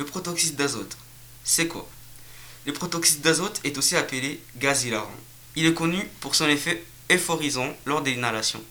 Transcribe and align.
Le 0.00 0.06
protoxyde 0.06 0.56
d'azote, 0.56 0.96
c'est 1.44 1.68
quoi? 1.68 1.86
Le 2.64 2.72
protoxyde 2.72 3.20
d'azote 3.20 3.60
est 3.64 3.76
aussi 3.76 3.96
appelé 3.96 4.40
gaz 4.56 4.84
hilarant. 4.84 5.12
Il 5.56 5.66
est 5.66 5.74
connu 5.74 6.02
pour 6.20 6.34
son 6.34 6.48
effet 6.48 6.82
euphorisant 7.12 7.76
lors 7.84 8.00
de 8.00 8.08
l'inhalation. 8.08 8.64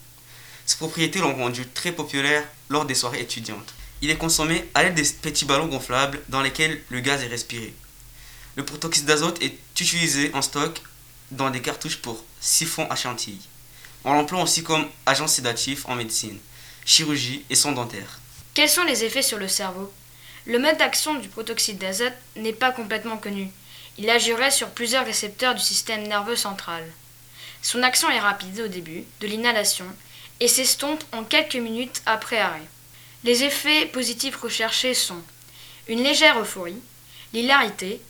Ses 0.65 0.77
propriétés 0.77 1.19
l'ont 1.19 1.35
rendu 1.35 1.67
très 1.67 1.91
populaire 1.91 2.43
lors 2.69 2.85
des 2.85 2.95
soirées 2.95 3.21
étudiantes. 3.21 3.75
Il 4.01 4.09
est 4.09 4.17
consommé 4.17 4.67
à 4.73 4.81
l'aide 4.81 4.95
des 4.95 5.03
petits 5.03 5.45
ballons 5.45 5.67
gonflables 5.67 6.19
dans 6.29 6.41
lesquels 6.41 6.81
le 6.89 6.99
gaz 6.99 7.21
est 7.21 7.27
respiré. 7.27 7.75
Le 8.55 8.65
protoxyde 8.65 9.05
d'azote 9.05 9.39
est 9.43 9.55
utilisé 9.79 10.31
en 10.33 10.41
stock 10.41 10.81
dans 11.29 11.51
des 11.51 11.61
cartouches 11.61 12.01
pour 12.01 12.25
siphon 12.41 12.89
à 12.89 12.95
chantilly. 12.95 13.47
On 14.03 14.13
l'emploie 14.13 14.41
aussi 14.41 14.63
comme 14.63 14.87
agent 15.05 15.27
sédatif 15.27 15.85
en 15.85 15.93
médecine, 15.93 16.39
chirurgie 16.85 17.45
et 17.51 17.55
soins 17.55 17.73
dentaires. 17.73 18.19
Quels 18.55 18.67
sont 18.67 18.83
les 18.83 19.03
effets 19.03 19.21
sur 19.21 19.37
le 19.37 19.47
cerveau? 19.47 19.93
Le 20.49 20.57
mode 20.57 20.77
d'action 20.77 21.13
du 21.13 21.27
protoxyde 21.27 21.77
d'azote 21.77 22.17
n'est 22.35 22.53
pas 22.53 22.71
complètement 22.71 23.17
connu. 23.17 23.51
Il 23.99 24.09
agirait 24.09 24.49
sur 24.49 24.69
plusieurs 24.69 25.05
récepteurs 25.05 25.53
du 25.53 25.61
système 25.61 26.07
nerveux 26.07 26.35
central. 26.35 26.83
Son 27.61 27.83
action 27.83 28.09
est 28.09 28.19
rapide 28.19 28.61
au 28.61 28.67
début 28.67 29.03
de 29.21 29.27
l'inhalation 29.27 29.85
et 30.39 30.47
s'estompe 30.47 31.03
en 31.11 31.23
quelques 31.23 31.53
minutes 31.53 32.01
après 32.07 32.39
arrêt. 32.39 32.67
Les 33.23 33.43
effets 33.43 33.85
positifs 33.85 34.37
recherchés 34.37 34.95
sont 34.95 35.21
une 35.87 36.01
légère 36.01 36.39
euphorie, 36.39 36.81
l'hilarité, 37.31 38.01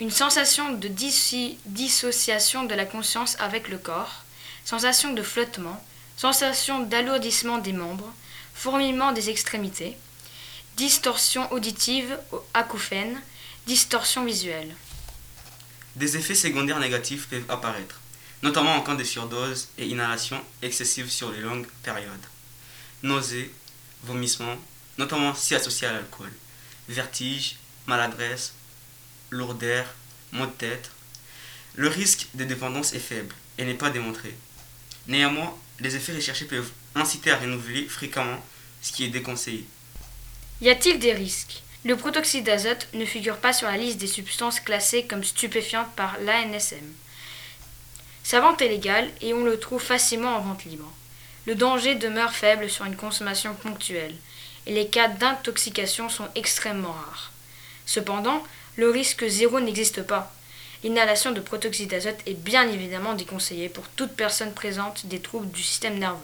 une 0.00 0.10
sensation 0.10 0.72
de 0.72 0.88
dissociation 0.88 2.64
de 2.64 2.74
la 2.74 2.84
conscience 2.84 3.36
avec 3.38 3.68
le 3.68 3.78
corps, 3.78 4.24
sensation 4.64 5.12
de 5.12 5.22
flottement, 5.22 5.80
sensation 6.16 6.80
d'alourdissement 6.80 7.58
des 7.58 7.72
membres, 7.72 8.12
fourmillement 8.54 9.12
des 9.12 9.30
extrémités, 9.30 9.96
distorsion 10.76 11.50
auditive, 11.52 12.18
acouphène, 12.52 13.18
distorsion 13.66 14.26
visuelle. 14.26 14.74
Des 15.96 16.18
effets 16.18 16.34
secondaires 16.34 16.78
négatifs 16.78 17.28
peuvent 17.28 17.46
apparaître, 17.48 17.98
notamment 18.42 18.76
en 18.76 18.82
cas 18.82 18.94
de 18.94 19.02
surdose 19.02 19.68
et 19.78 19.86
inhalation 19.86 20.38
excessive 20.60 21.10
sur 21.10 21.32
les 21.32 21.40
longues 21.40 21.66
périodes. 21.82 22.26
Nausées, 23.02 23.50
vomissements, 24.02 24.58
notamment 24.98 25.34
si 25.34 25.54
associés 25.54 25.88
à 25.88 25.92
l'alcool, 25.92 26.30
vertige, 26.90 27.56
maladresse, 27.86 28.52
lourdeur, 29.30 29.86
maux 30.32 30.44
de 30.44 30.50
tête. 30.50 30.90
Le 31.76 31.88
risque 31.88 32.26
de 32.34 32.44
dépendance 32.44 32.92
est 32.92 32.98
faible 32.98 33.34
et 33.56 33.64
n'est 33.64 33.74
pas 33.74 33.88
démontré. 33.88 34.36
Néanmoins, 35.06 35.56
les 35.80 35.96
effets 35.96 36.14
recherchés 36.14 36.44
peuvent 36.44 36.70
inciter 36.94 37.30
à 37.30 37.38
renouveler 37.38 37.86
fréquemment, 37.88 38.44
ce 38.82 38.92
qui 38.92 39.04
est 39.04 39.08
déconseillé. 39.08 39.66
Y 40.62 40.70
a-t-il 40.70 40.98
des 40.98 41.12
risques? 41.12 41.62
Le 41.84 41.96
protoxyde 41.96 42.44
d'azote 42.44 42.88
ne 42.94 43.04
figure 43.04 43.36
pas 43.36 43.52
sur 43.52 43.68
la 43.68 43.76
liste 43.76 43.98
des 43.98 44.06
substances 44.06 44.58
classées 44.58 45.04
comme 45.04 45.22
stupéfiantes 45.22 45.92
par 45.94 46.16
l'ANSM. 46.20 46.94
Sa 48.24 48.40
vente 48.40 48.62
est 48.62 48.68
légale 48.68 49.10
et 49.20 49.34
on 49.34 49.44
le 49.44 49.58
trouve 49.58 49.82
facilement 49.82 50.34
en 50.34 50.40
vente 50.40 50.64
libre. 50.64 50.90
Le 51.44 51.56
danger 51.56 51.94
demeure 51.94 52.32
faible 52.32 52.70
sur 52.70 52.86
une 52.86 52.96
consommation 52.96 53.54
ponctuelle 53.54 54.14
et 54.64 54.72
les 54.72 54.88
cas 54.88 55.08
d'intoxication 55.08 56.08
sont 56.08 56.28
extrêmement 56.34 56.92
rares. 56.92 57.32
Cependant, 57.84 58.42
le 58.76 58.88
risque 58.88 59.26
zéro 59.26 59.60
n'existe 59.60 60.02
pas. 60.02 60.34
L'inhalation 60.82 61.32
de 61.32 61.40
protoxyde 61.40 61.90
d'azote 61.90 62.20
est 62.24 62.32
bien 62.32 62.66
évidemment 62.66 63.12
déconseillée 63.12 63.68
pour 63.68 63.86
toute 63.88 64.16
personne 64.16 64.54
présente 64.54 65.04
des 65.04 65.20
troubles 65.20 65.50
du 65.50 65.62
système 65.62 65.98
nerveux 65.98 66.16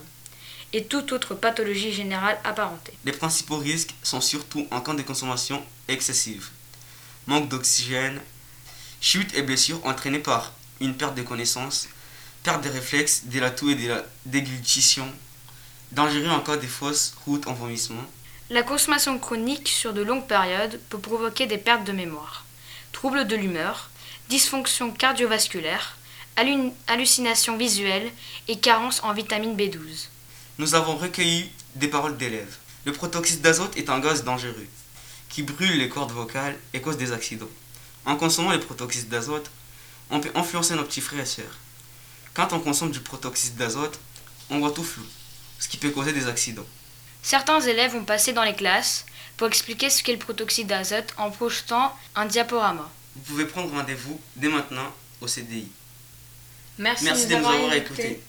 et 0.72 0.84
toute 0.84 1.12
autre 1.12 1.34
pathologie 1.34 1.92
générale 1.92 2.38
apparentée. 2.44 2.92
Les 3.04 3.12
principaux 3.12 3.58
risques 3.58 3.94
sont 4.02 4.20
surtout 4.20 4.66
en 4.70 4.80
cas 4.80 4.94
de 4.94 5.02
consommation 5.02 5.62
excessive. 5.88 6.48
Manque 7.26 7.48
d'oxygène, 7.48 8.20
chute 9.00 9.34
et 9.34 9.42
blessures 9.42 9.84
entraînées 9.86 10.18
par 10.18 10.52
une 10.80 10.94
perte 10.94 11.14
de 11.14 11.22
connaissance, 11.22 11.88
perte 12.42 12.62
des 12.62 12.70
réflexes, 12.70 13.24
de 13.26 13.38
l'atout 13.38 13.70
et 13.70 13.74
de 13.74 13.88
la 13.88 14.04
déglutition, 14.26 15.06
dangereux 15.92 16.30
en 16.30 16.40
cas 16.40 16.56
de 16.56 16.66
fausse 16.66 17.14
route 17.26 17.46
en 17.46 17.52
vomissement. 17.52 18.02
La 18.50 18.62
consommation 18.62 19.18
chronique 19.18 19.68
sur 19.68 19.92
de 19.92 20.02
longues 20.02 20.26
périodes 20.26 20.80
peut 20.90 20.98
provoquer 20.98 21.46
des 21.46 21.58
pertes 21.58 21.84
de 21.84 21.92
mémoire, 21.92 22.44
troubles 22.92 23.26
de 23.26 23.36
l'humeur, 23.36 23.90
dysfonction 24.28 24.90
cardiovasculaire, 24.90 25.96
hallucinations 26.86 27.56
visuelles 27.56 28.10
et 28.48 28.58
carence 28.58 29.02
en 29.04 29.12
vitamine 29.12 29.56
B12. 29.56 30.08
Nous 30.58 30.74
avons 30.74 30.96
recueilli 30.96 31.50
des 31.74 31.88
paroles 31.88 32.16
d'élèves. 32.16 32.56
Le 32.84 32.92
protoxyde 32.92 33.40
d'azote 33.40 33.76
est 33.76 33.88
un 33.88 34.00
gaz 34.00 34.24
dangereux 34.24 34.66
qui 35.28 35.42
brûle 35.42 35.78
les 35.78 35.88
cordes 35.88 36.12
vocales 36.12 36.58
et 36.74 36.80
cause 36.82 36.98
des 36.98 37.12
accidents. 37.12 37.48
En 38.04 38.16
consommant 38.16 38.52
le 38.52 38.60
protoxyde 38.60 39.08
d'azote, 39.08 39.50
on 40.10 40.20
peut 40.20 40.30
influencer 40.34 40.74
nos 40.74 40.84
petits 40.84 41.00
frères 41.00 41.20
et 41.20 41.26
sœurs. 41.26 41.58
Quand 42.34 42.52
on 42.52 42.60
consomme 42.60 42.90
du 42.90 43.00
protoxyde 43.00 43.56
d'azote, 43.56 43.98
on 44.50 44.58
voit 44.58 44.72
tout 44.72 44.84
flou, 44.84 45.04
ce 45.58 45.68
qui 45.68 45.78
peut 45.78 45.90
causer 45.90 46.12
des 46.12 46.26
accidents. 46.26 46.66
Certains 47.22 47.60
élèves 47.60 47.94
ont 47.94 48.04
passé 48.04 48.34
dans 48.34 48.42
les 48.42 48.54
classes 48.54 49.06
pour 49.38 49.46
expliquer 49.46 49.88
ce 49.88 50.02
qu'est 50.02 50.12
le 50.12 50.18
protoxyde 50.18 50.66
d'azote 50.66 51.14
en 51.16 51.30
projetant 51.30 51.96
un 52.14 52.26
diaporama. 52.26 52.90
Vous 53.16 53.22
pouvez 53.22 53.46
prendre 53.46 53.72
rendez-vous 53.72 54.20
dès 54.36 54.48
maintenant 54.48 54.92
au 55.22 55.26
CDI. 55.26 55.68
Merci, 56.78 57.04
Merci 57.04 57.26
de 57.26 57.36
nous 57.36 57.46
avoir 57.46 57.72
écoutés. 57.72 58.20